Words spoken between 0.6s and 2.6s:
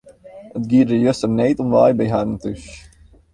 gie der juster need om wei by harren